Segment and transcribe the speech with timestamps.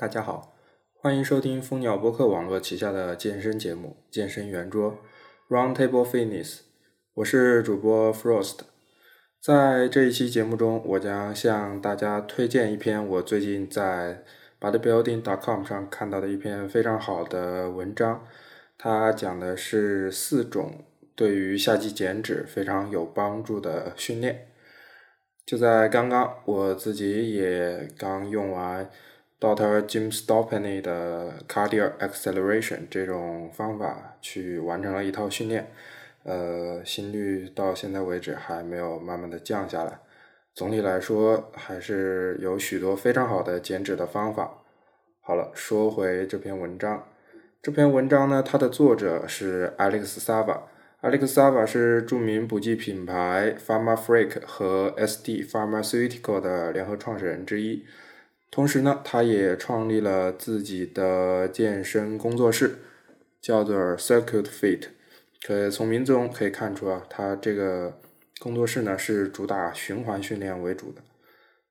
[0.00, 0.56] 大家好，
[0.94, 4.96] 欢迎收听蜂鸟播客网络旗下的健身节目《健身圆桌》
[5.54, 6.60] （Roundtable Fitness）。
[7.12, 8.60] 我是主播 Frost。
[9.42, 14.24] 在这一期节目中，我将向大家推荐一篇我最近在
[14.58, 18.26] Bodybuilding.com 上看到的一篇非常好的文章。
[18.78, 24.48] 它讲的是四种对于夏季减脂非常有帮助的训练。
[25.44, 28.90] 就在刚刚，我自己也刚用完。
[29.40, 29.80] Dr.
[29.86, 35.72] Jim Stoppany 的 Cardio Acceleration 这种方法去完成了一套训练，
[36.24, 39.98] 呃，心率到现在为止还没有慢慢的降下来。
[40.54, 44.58] 总体来说，还是有许多非常好的减脂的方法。
[45.22, 47.06] 好了，说回这篇文章。
[47.62, 50.58] 这篇文章呢，它的作者是 Alex Sava。
[51.00, 57.86] Alex Sava 是著名补剂品牌 Pharma Freak 和 SD Pharmaceutical 的联合创始人之一。
[58.50, 62.78] 同时呢，他也创立了自己的健身工作室，
[63.40, 64.88] 叫做 Circuit Fit。
[65.46, 67.98] 可以从名字中可以看出啊，他这个
[68.40, 71.00] 工作室呢是主打循环训练为主的。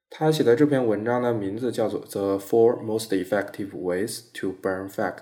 [0.10, 5.18] 他写的这篇文章的名字叫做 The Four Most Effective Ways to Burn Fat。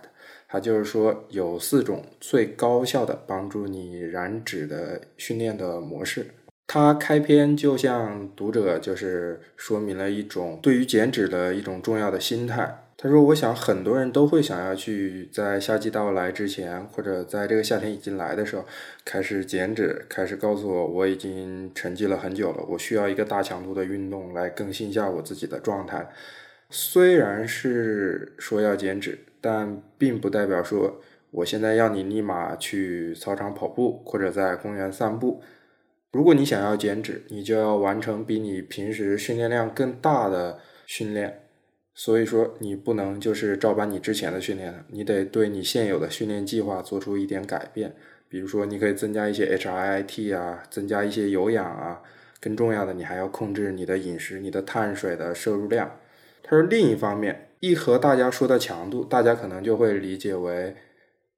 [0.47, 6.27] 他就是说有四种最高效的帮助你燃脂的训练的模式。
[6.67, 12.83] 他开篇就向读者就是说明了一种对于减脂的一种重要的心态。
[12.99, 18.65] 他说：“我想很多人都会想要去在夏季到来之前，或者在这个夏天已经来的时候
[19.05, 26.09] 开始减脂，开始告诉我我已经沉寂了很久了，我需要一个大强度的运动来更新一下我自己的状态。
[26.71, 35.41] 虽然是说要减脂，但并不代表说我现在要你立马去操场跑步或者在公园散步。”
[36.11, 41.43] 如果你想要减脂，你就要完成比你平时训练量更大的训练。
[41.93, 47.95] 所以说，你不能就是照搬你之前的训练，你得对你现有的训练计划做出一点改变。
[48.29, 52.01] 比如说，你可以增加一些 HIIT 啊，增加一些有氧啊。
[52.39, 55.99] 更重要的，你还要控制你的饮食，你的碳水的摄入量。
[56.43, 60.75] 他说，另一方面，一和大家说的强度，大家可能就会理解为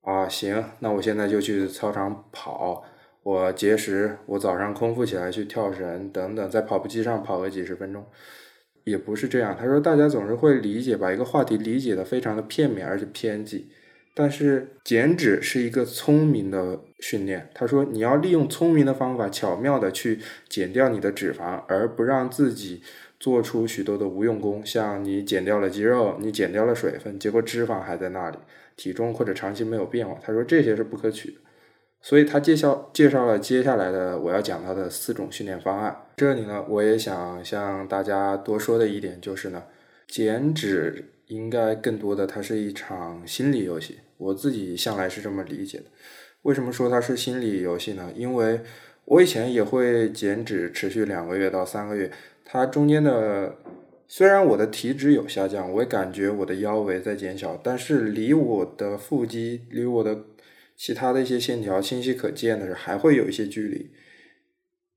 [0.02, 2.84] 啊，行，那我现在就去操场跑。
[3.30, 8.04] 我节食，我早上空腹起来去跳绳等等，在跑步机上跑个几十分钟，
[8.86, 9.56] 也不是这样。
[9.56, 13.70] 他说，大家总是会理解，把一个话题理解的非常的片面而且偏激。
[14.16, 17.48] 但是减脂是一个聪明的训练。
[17.54, 20.18] 他说，你要利用聪明的方法，巧妙的去
[20.50, 22.82] 减掉你的脂肪，而不让自己
[23.20, 24.66] 做出许多的无用功。
[24.66, 28.40] 像你减掉了肌肉，你减掉了水分，结果脂肪还在那里，
[28.76, 30.18] 体重或者长期没有变化。
[30.20, 31.38] 他说，这些是不可取的。
[32.02, 35.96] 所以他介绍介绍了接下来的我要讲到的四种训练方案。
[36.16, 39.64] 这里呢，我也想向大家多说的一点就是呢，
[40.08, 44.00] 减脂应该更多的它是一场心理游戏。
[44.18, 45.86] 我自己向来是这么理解的。
[46.44, 48.12] 为什么说它是心理游戏呢？
[48.16, 48.62] 因为
[49.06, 52.10] 我以前也会减脂，持续两个月到三个月，
[52.46, 53.58] 它中间的
[54.08, 60.18] 虽然我的体脂有下降，我也感觉我的腰围在减小，但是离我的腹肌，离我的
[60.80, 63.92] 其他的一些线条清晰可见的是，还会有一些距离。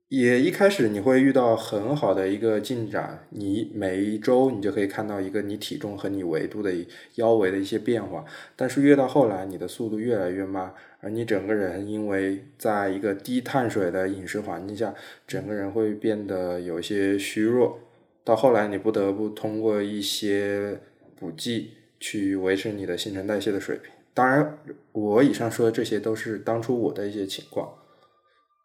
[0.06, 6.70] 也一开始你会遇到很好的一个进展，你每一周你就可以看到一个你体重和你维度的
[7.16, 8.24] 腰围的一些变化。
[8.54, 14.94] 但是越到后来，你的速度越来越慢，而你整个人因为在一个低碳水的饮食环境下，
[15.26, 17.80] 整个人会变得有些虚弱。
[18.22, 20.78] 到后来，你不得不通过一些
[21.16, 23.90] 补剂去维持你的新陈代谢的水平。
[24.14, 24.58] 当然，
[24.92, 27.72] 我以上说的这些都是当初我的一些情况。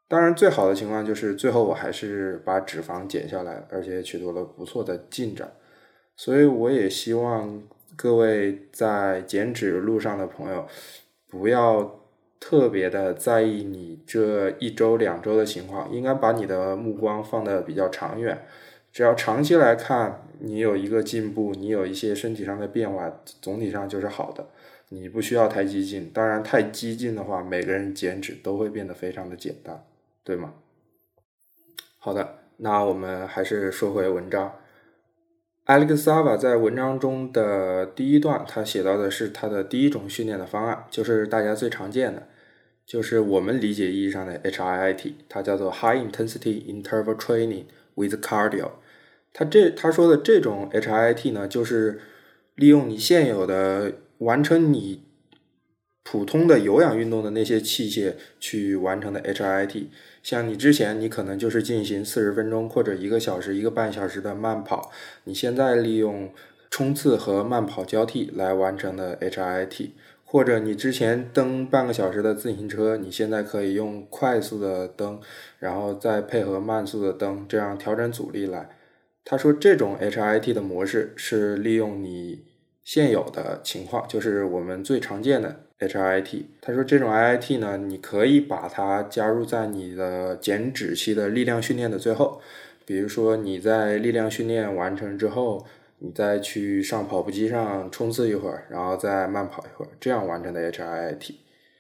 [0.09, 5.51] 当然，最好的情况就是最后我还是把脂肪减下来，而且取得了不错的进展。
[6.15, 7.61] 所以，我也希望
[7.95, 10.65] 各位在减脂路上的朋友，
[11.29, 11.99] 不要
[12.39, 18.45] 特别的在意你这一周、两周的情况，应该把你的目光放得比较长远。
[18.91, 24.47] 只要长期来看，你有一个进步，你有一些身体上的变化，总体上就是好的。
[24.89, 29.85] 你不需要太激进，当然太激进的话，每个人减脂都会变得非常的简单，
[30.23, 30.53] 对吗？
[31.99, 34.53] 好的，那我们还是说回文章。
[35.65, 42.25] Alexava 在文章中的第一段，他写到的是他的第一种训练的方案，就是大家最常见的，
[42.85, 48.71] 就是我们理解意义上的 HIIT，它叫做 High Intensity Interval Training with Cardio。
[49.33, 51.99] 他这他说的这种 HIIT 呢，就是
[52.55, 55.03] 利用你现有的完成你
[56.03, 59.87] 普通的有氧运动的那些器械去完成的 HIIT，
[60.23, 64.89] 像你之前你可能就是进行四十分钟或者一个小时、一个半小时的慢跑，
[65.25, 66.31] 你现在利用
[66.69, 69.89] 冲刺和慢跑交替来完成的 HIIT，
[70.23, 75.19] 或者你之前蹬半个小时的自行车，你现在可以用快速的蹬，
[75.59, 78.69] 然后再配合慢速的蹬，这样调整阻力来。
[79.25, 82.45] 他说这种 HIIT 的模式是利用你
[82.87, 86.45] 现有的情况，就是我们最常见的 HIIT。
[86.61, 92.39] 他说这种 IIT 呢，你可以把它加入在你的减脂期的力量训练的最后。
[92.85, 95.65] 比如说你在力量训练完成之后，
[95.99, 101.35] 你再去上跑步机上冲刺一会儿，然后再慢跑一会儿，这样完成的 HIIT。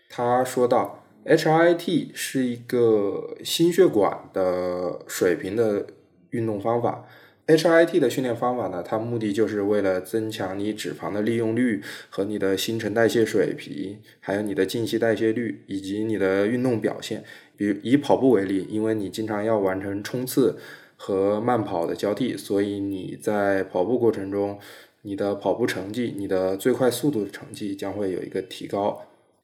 [0.09, 5.87] 他说到，HIIT 是一个心血管的水平的
[6.31, 7.05] 运动方法。
[7.47, 17.23] H I T 的训练方法呢，它目的就是为了增强你脂肪的利用率和你的新陈代谢水平，还有你的静息代谢率以及你的运动表现。
[17.57, 20.57] 比如以跑步为例，因为你经常要完成冲刺。
[20.99, 24.57] 和慢跑的交替，所以你在跑步过程中，
[25.03, 29.03] 你的跑步成绩、你的最快速度成绩将会有一个提高。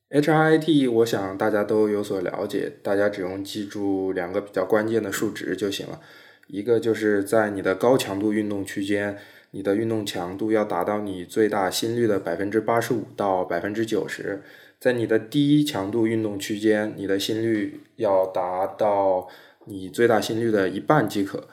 [0.09, 6.01] H I T 我想大家都有所了解，大家只用记住两个比较关键的数值就行了。
[6.53, 9.17] 一个就是在你的高强度运动区间，
[9.49, 14.41] 你的运动强度要达到你最大心率的百分之八十五到百分之九十；
[14.79, 19.27] 在你的低强度运动区间，你的心率要达到。
[19.65, 21.47] 你最大心率的一半即可。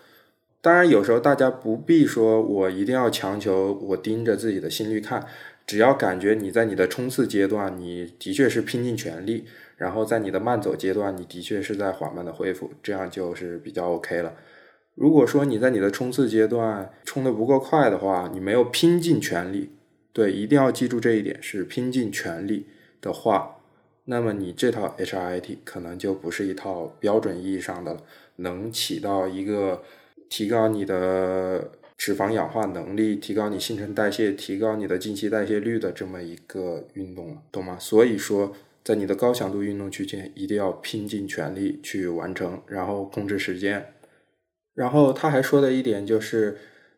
[0.60, 5.24] 当然，有时候大家不必说，我一定要强求我盯着自己的心率看，
[5.64, 9.44] 只要感觉你在你的冲刺阶段，你的确是拼尽全力，
[9.76, 14.34] 然后在你的慢走阶段，你的确是在缓慢的恢复，这样就是比较 OK 了。
[14.94, 19.70] 如果说你在你的冲刺阶段冲的不够快的话，你没有拼尽全力，
[20.12, 22.66] 对，一定要记住这一点，是拼尽全力
[23.00, 23.56] 的话。
[24.06, 27.98] 那么你这套 HIIT 可能就不是一套标准意义上的
[28.36, 29.82] 能起到一个
[30.28, 37.78] 提高你的脂肪氧化能力、提高你新陈代谢、提高你的静息代谢率的这么一个运动了，懂吗？
[37.78, 38.52] 所以说，
[38.82, 43.92] 在你的高强度运动区间，一定要拼尽全力去完成，然后控制时间。
[44.80, 46.56] 然后他还说的一点就是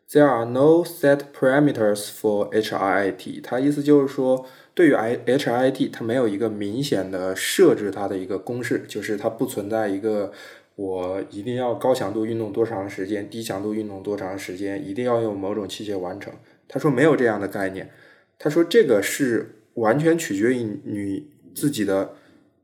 [0.09, 3.41] ，There are no set parameters for HIIT。
[3.43, 4.45] 他意思就是说。
[4.75, 10.31] 对于 I H I T，它没有一个明显的设置它的一个公式，就是它不存在一个
[10.75, 16.33] 我一定要高强度运动多长时间，低强度运动多长时间，一定要用某种器械完成。
[16.67, 17.91] 他说没有这样的概念，
[18.39, 22.15] 他说这个是完全取决于你自己的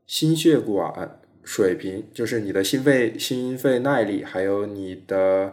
[0.04, 5.52] 心血管水平，就是你的心肺心肺耐力，还有你的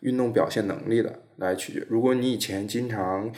[0.00, 1.86] 运动表现能力的来取决。
[1.88, 3.32] 如果你以前经常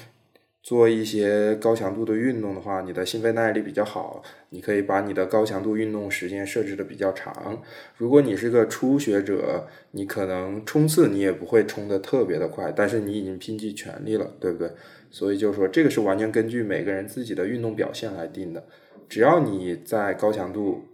[0.63, 7.63] 做一些高强度的运动的话，你的心肺耐力比较好，你可以把你的高强度运动时间设置的比较长。
[7.97, 14.71] 如果你是个初学者，你可能冲刺你也不会冲的特别的快，但是你已经拼尽全力了，对不对？
[15.11, 18.63] 所以就是说，这个是完全根据每个人自己的运动表现来定的。
[19.09, 20.85] 只要你在高强度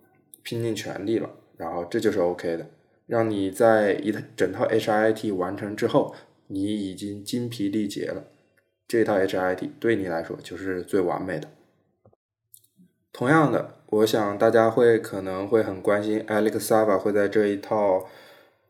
[0.44, 2.68] 拼尽全力了，然后这就是 OK 的，
[3.06, 6.14] 让你在一整套 H.I.T 完成之后，
[6.46, 8.26] 你已经精疲力竭了。
[8.86, 11.48] 这套 HIT 对你来说就是最完美的。
[13.12, 18.06] 同样的，我想大家会可能会很关心 Alexava 会在这一套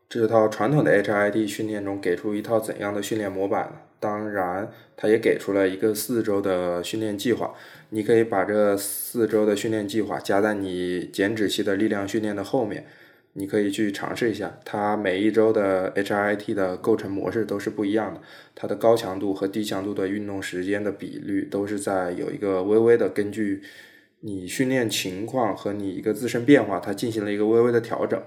[0.07, 3.73] 这套传统的 HIT 训练中给出一套怎样的训练模板呢？
[3.99, 7.53] 当然，它也给出了一个四周的训练计划。
[7.89, 12.85] 你可以把这四周的训练计划加在你减脂期的力量训练的后面。
[13.33, 18.21] 你可以去尝试一下，它每一周的 HIT 的构成模式都是不一样的，
[18.53, 23.61] 它的高强度和低强度的运动时间的比率都是在有一个微微的根据
[24.21, 28.21] 你训练情况和你一个自身变化，它进行了一个微微的调整，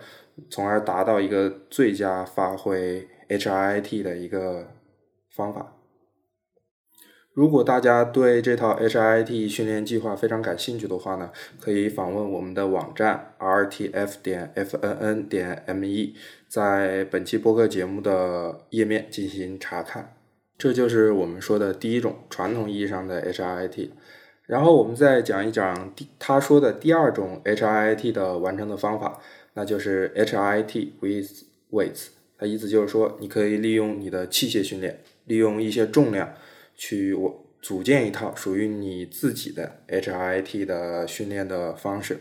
[0.51, 4.69] 从而达到一个最佳发挥 H I I T 的一个
[5.31, 5.75] 方法。
[7.33, 11.31] 如果大家对这套 H I I T 训练计划非常感兴趣的话呢，
[11.61, 16.17] 可以访问我们的网站 rtf 点 fnn 点 me，
[16.49, 20.17] 在本期播客节目的页面进行查看。
[20.57, 23.93] 这就是我们说的第一种传统意义上的 H I I T。
[24.47, 29.21] 然后我们再讲一讲第他说的第二种 H I I T 的完成的方法，
[29.59, 31.33] 那就是 HIT with
[31.73, 32.11] weights。
[32.39, 36.33] 它意思就是说，你可以利用你的器械训练，利用一些重量。
[36.77, 42.21] 去我组建一套属于你自己的 HIT 的训练的方式。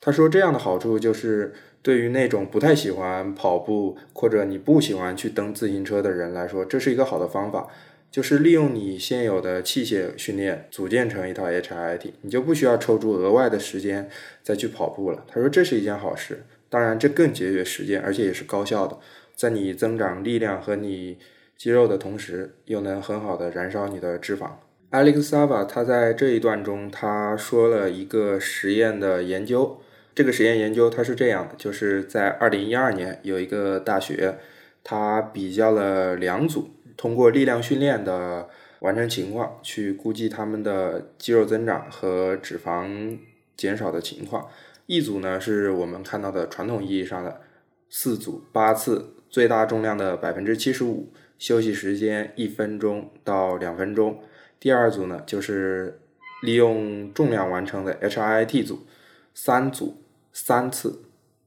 [0.00, 7.68] 他说这样的好处就是，对于那种不太喜欢跑步或者你不喜欢去蹬自行车的人来说，这是一个好的方法，
[8.10, 14.10] 就是利用你现有的器械训练组建成一套 HIT，你就不需要抽出额外的时间
[14.42, 15.24] 再去跑步了。
[15.28, 16.42] 他说这是一件好事，
[16.76, 18.98] 当然这更节约时间，而且也是高效的，
[19.34, 21.16] 在你增长力量和你。
[21.56, 24.50] 肌肉的同时，又能很好的燃烧你的脂肪。
[24.90, 29.80] Alex Sava 他在这一段中，他说了一个实验的研究。
[30.14, 34.36] 这个实验研究它是这样的，就是在二零一二年，有一个大学，
[34.84, 43.16] 他比较了两组，通过力量训练的完成情况，去估计他们的肌肉增长和脂肪
[43.56, 44.46] 减少的情况。
[44.86, 47.40] 一组呢是我们看到的传统意义上的
[47.88, 54.20] 四组八次，最大重量的百分之七十五，休息时间一分钟到两分钟。
[54.60, 56.00] 第二组呢就是
[56.42, 58.86] 利用重量完成的 H I T 组，
[59.34, 60.02] 三组
[60.32, 61.02] 三次，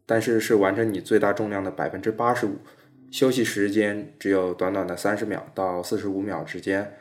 [0.05, 2.57] 但是是完成你最大重量的百分之八十五，
[3.09, 6.93] 休息时间只有短短的三十秒到四十五秒之间。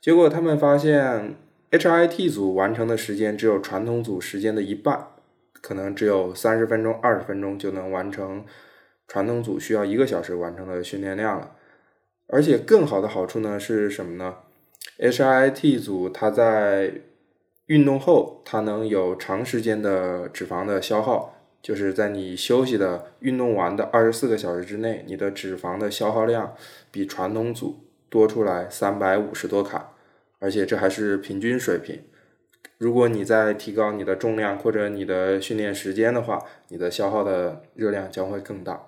[0.00, 1.36] 结果他们发现
[1.70, 5.08] ，H I T 组完成的时间只有传统组时间的一半。
[5.66, 8.44] 可能只有三十分钟、二十分钟就能完成
[9.08, 11.52] 传统组需要一个小时完成的训练量了。
[12.26, 14.34] 而且更好的好处呢是什么呢
[14.98, 16.92] ？H I T 组它在
[17.64, 26.54] 运动后，它能有长时间的脂肪的消耗，就是在你休息的运动完的二十四个小时之内，你的脂肪的消耗量
[26.90, 27.80] 比传统组
[28.10, 29.94] 多出来三百五十多卡，
[30.40, 32.02] 而且这还是平均水平。
[32.78, 38.86] 如果你在提高你的重量或者你的训练时间的话，你的消耗的热量将会更大。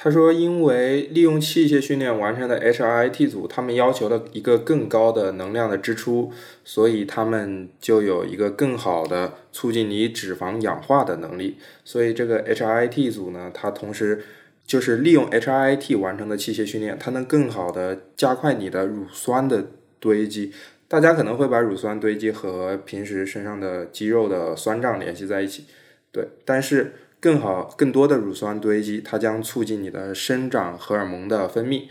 [0.00, 6.30] 他说，因为利用器械训练完成的 H I T 组，他们要求了一个更高的能量的支出，
[6.64, 11.56] 所以他们就有一个更好的促进你脂肪氧化的能力。
[11.84, 14.22] 所以这个 H I T 组呢，它同时
[14.64, 19.66] 就是利用 HIIT 完成的器械训练，它能更好的加快你的乳酸的
[19.98, 20.52] 堆积。
[20.88, 25.66] 大家可能会把乳酸堆积和平时身上的肌肉的酸胀联系在一起，
[26.10, 31.88] 对，但是更好、更多的乳酸堆积，它将促进你的生长荷尔蒙的分泌，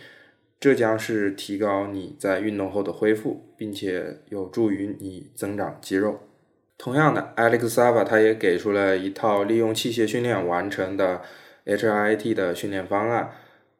[0.59, 6.21] 这将是提高你在运动后的恢复，并且有助于你增长肌肉。
[6.79, 11.21] 同样的，Alex Sava 他也给出了一套利用器械训练完成的
[11.65, 13.29] HIT 的训练方案。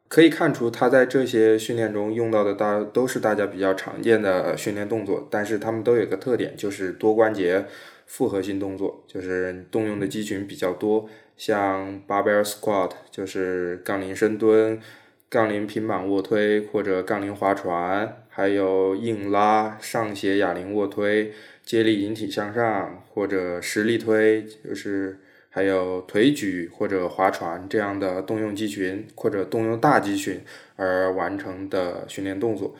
[0.08, 7.66] 可以看出，他在这些训练中用到的大都是大家比较常见的训练动作，但是他们都有个特点，就是多关节
[8.06, 14.80] 复合性动作，就是动用的肌群比较多，像 barbell squat 就是杠铃深蹲、
[15.28, 25.18] 杠铃平板卧推或者杠铃划船，还有硬拉、上斜哑铃卧推、接力引体向上或者实力推，就是。
[25.58, 30.40] 还有腿举或者划船这样的动用肌群或者动用大肌群
[30.76, 32.76] 而完成的训练动作。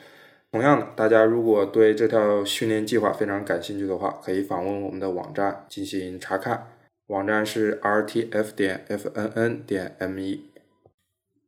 [0.49, 6.67] 同样的，大家如果对这套训练计划非常感兴趣的话，可以访问我们的网站进行查看。
[7.07, 10.37] 网站是 rtf 点 fnn 点 me。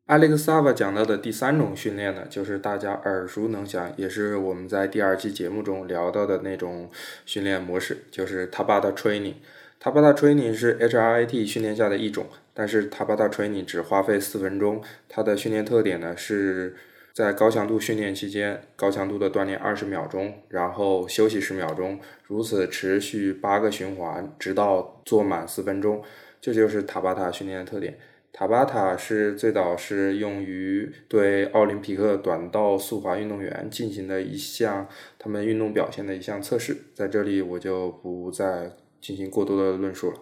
[0.08, 6.90] Alexava 讲到的第三种训练呢，就是大家耳熟能详，也是我们在第二期节目中聊到的那种
[7.26, 9.36] 训练模式，就是 Tabata Training。
[9.84, 14.80] Tabata Training 是 H R I T 训练下的一种，但是 Tabata Training 只花费四分钟。
[15.10, 16.76] 它的训练特点呢是
[17.14, 26.04] 在高强度训练期间，高强度的锻炼二十秒钟，然后休息十秒钟，如此持续八个循环，直到做满四分钟。
[26.40, 27.98] 这就是塔巴塔训练的特点。
[28.32, 38.74] 塔巴塔是最早是用于对奥林匹克短道速滑运动员进行的一项他们运动表现的一项测试，在这里我就不再。
[39.02, 40.18] 进行过多的论述了。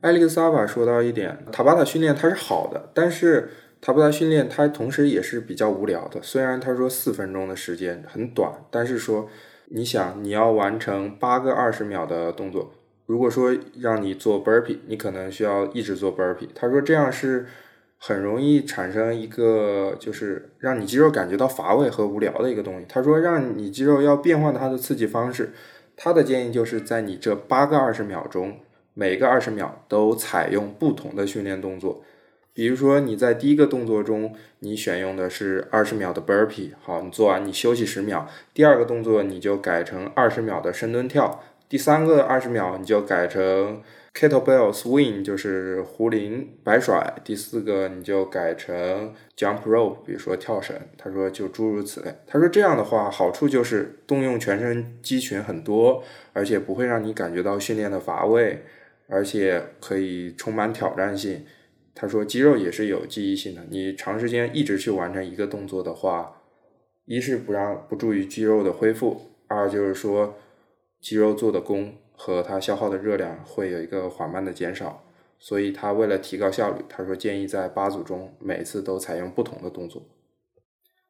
[0.00, 3.50] 艾利克萨瓦说到一点，塔巴塔训练它是好的，但是
[3.80, 6.20] 塔巴塔训练它同时也是比较无聊的。
[6.22, 9.28] 虽然他说四分钟的时间很短，但是说
[9.68, 12.72] 你想你要完成八个二十秒的动作，
[13.06, 16.48] 如果说让你做 burpee，你可能需要一直做 burpee。
[16.54, 17.46] 他说这样是
[17.98, 22.86] 很容易产生一个就是让你肌肉感觉到乏味和无聊的一个东西。
[22.88, 25.50] 他说让你肌肉要变换它的刺激方式。
[25.96, 28.58] 他的建议就是在你这八个二十秒钟，
[28.94, 32.02] 每个二十秒都采用不同的训练动作。
[32.52, 38.28] 比如说你在第一个动作中，你选用的是二十秒的 burpee，好，你做完你休息十秒。
[38.54, 43.82] 第二个动作你就改成二十秒的深蹲跳，第三个二十秒你就改成。
[44.16, 50.74] Kettlebell swing 就是壶铃摆甩，第四个你就改成 jump rope，比如说跳绳。
[50.96, 52.14] 他说就诸如此类。
[52.26, 58.62] 他说这样的话好处就是动用全身肌群很多，而且不会让你感觉到训练的乏味，
[59.06, 61.44] 而且可以充满挑战性。
[61.94, 66.40] 他说肌肉也是有记忆性的，你长时间一直去完成一个动作的话，
[67.04, 70.34] 一是不让不助于肌肉的恢复，二就是说
[71.00, 71.94] 肌肉做的功。
[72.18, 75.04] 和它消耗的热量会有一个缓慢的减少，
[75.38, 80.02] 所以他为了提高效率，他说建议在八组中每次都采用不同的动作。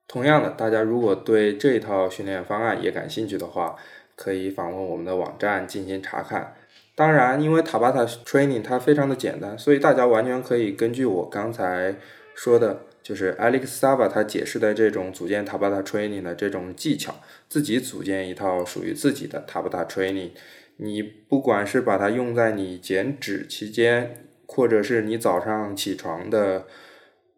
[0.08, 3.76] 同样的，大家如果对这一套训练方案也感兴趣的话，
[4.16, 6.56] 可以访问我们的网站进行查看。
[6.96, 11.94] 当然，因为塔巴塔 training 它非常的简单，所以大家完全可以根据我刚才
[12.34, 17.14] 说的，就是 Alex Sava 他解释的这种组建塔巴塔 training 的这种技巧，
[17.48, 20.30] 自己组建一套属于自己的塔巴塔 training。
[20.78, 26.66] 你不管是把它用在你减脂期间，或者是你早上起床的。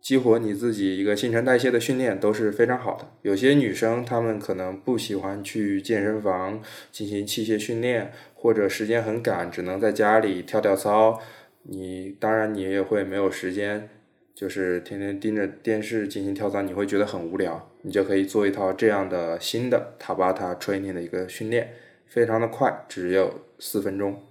[0.01, 3.11] 激活你自己一个新陈代谢的训练都是非常好的。
[3.21, 11.21] 有些女生她们可能不喜欢去健身房进行器械训练，或者时间很赶，只能在家里跳跳操。
[11.65, 13.91] 你当然你也会没有时间，
[14.38, 17.68] 就是天天盯着电视进行跳操，你会觉得很无聊。
[17.83, 21.75] 你就可以做一套这样的新的塔巴塔 training 的一个训练，
[22.07, 24.23] 非常的快，只有四分钟。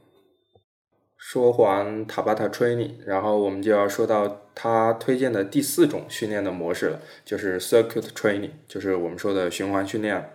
[1.18, 10.30] 说完塔巴塔 training，然后我们就要说到他推荐的第四种训练的模式了，就是 circuit training，就是我们说的循环训练。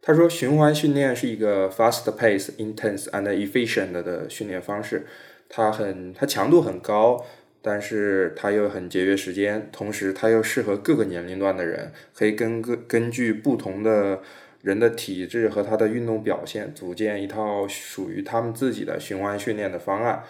[0.00, 5.04] 他说，循环训练是一个 fast pace, intense and efficient 的训练方式，
[5.48, 7.26] 它很它强度很高，
[7.60, 14.20] 但是它又很节约时间，同时它又适合各个年龄段的人，可以根根根据不同的。
[14.60, 20.24] 人的体质和他的运动表现，组建一套属于他们自己的循环训练的方案，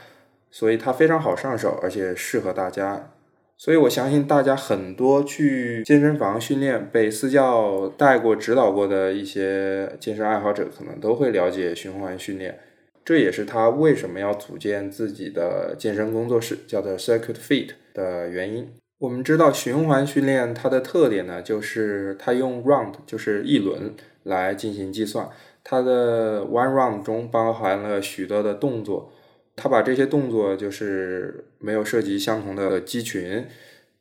[0.50, 3.10] 所以它非常好上手，而且适合大家。
[3.56, 12.58] 所以我相信大家很多去健身房训练、被私教带过、指导过的一些健身爱好者，可能都会了解循环训练。
[13.08, 18.68] 这也是他为什么要组建自己的健身工作室，叫做 Circuit Fit 的原因。
[18.98, 23.94] 我们知道循环训练它的特点呢，就是它用 round，就是一轮。
[24.24, 25.26] 来进行计算，
[25.64, 29.10] 它的 one round 中包含了许多的动作，
[29.56, 33.46] 它把这些动作就是没有涉及相同的肌群，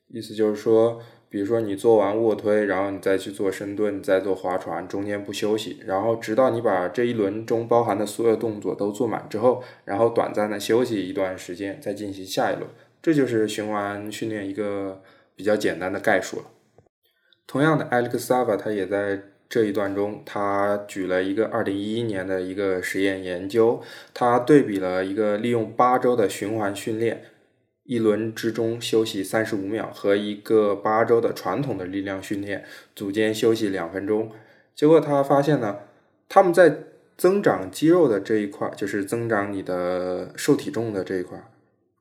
[0.10, 12.68] 意思就是说，比如说你做完卧推，然后你再去做深蹲，你再做划船，中间不休息，然后直到你把这一轮中包含的所有动作都做满之后，然后短暂的休息一段时间，再进行下一轮，
[13.01, 15.01] 这就是循环训练一个
[15.35, 16.46] 比较简单的概述了。
[17.46, 19.22] 同样的，Alex Sava 他也在。
[19.50, 23.81] 这一段中，他举了一个二零一一年的一个实验研究，
[24.13, 27.24] 他对比了一个利用八周的循环训练，
[27.88, 32.64] 一轮之中休息三十五秒，和一个八周的传统的力量训练，
[32.96, 34.30] 组间休息两分钟。
[34.76, 35.80] 结果他发现呢，
[36.30, 36.84] 他们在
[37.18, 41.42] 增长肌肉的这一块，就是增长你的受体重的这一块，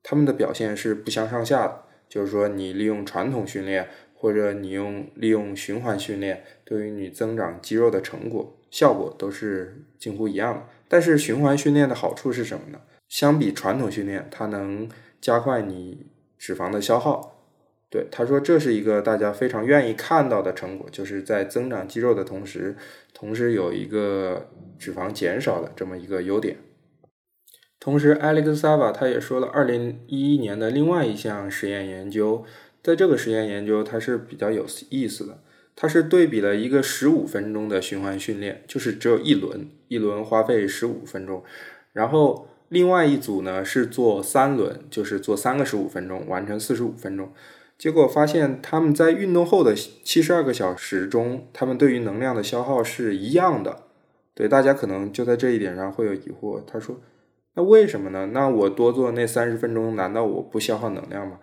[0.03, 1.83] 他们的表现是不相上下的。
[2.09, 3.89] 就是说，你利用传统训练。
[4.19, 10.63] 或者你用利用循环训练，对于你增长肌肉的成果效果都是近乎一样的。
[10.89, 12.81] 但是循环训练的好处是什么呢？
[13.11, 14.89] 相比传统训练，它能
[15.21, 16.07] 加快你
[16.39, 17.33] 脂肪的消耗。
[17.89, 22.77] 对他说，这是一个大家非常愿意看到的成果，就是在增长肌肉的同时，
[23.15, 24.49] 同时有一个
[24.79, 26.59] 脂肪减少的这么一个优点。
[27.79, 32.45] 同时，Alex Sava 他也说了，二零一一年的另外一项实验研究。
[32.83, 35.43] 在这个实验研究，它是比较有意思的。
[35.75, 41.45] 它是对比了一个十五分钟的循环训练，就是只有一轮，一轮花费十五分钟。
[41.93, 47.33] 然后另外一组呢是做三轮，就是做三个十五分钟，完成四十五分钟。
[47.79, 53.83] 结果发现他们在运动后的七十二个小时中，他们对于能量的消耗是一样的。
[54.35, 56.63] 对大家可能就在这一点上会有疑惑。
[56.67, 57.01] 他说
[57.55, 58.31] ：“那为什么呢？
[58.33, 61.39] 那我多做那三十分钟，难道我不消耗能量吗？”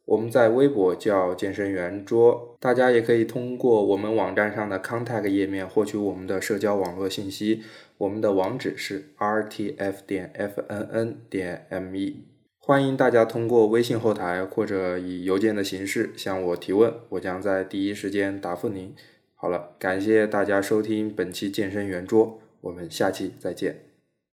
[0.05, 7.63] 我们在微博叫健身圆桌，大家也可以通过我们网站上的 contact 页面获取我们的社交网络信息。
[7.97, 12.25] 我们的网址是 rtf 点 fnn 点 me。
[12.59, 18.93] 欢迎大家通过微信后台或者以邮件的形式向我提问，我将在第一时间答复您。
[19.35, 22.39] 好了，感谢大家收听本期健身圆桌。
[22.61, 23.92] 我们下期再见。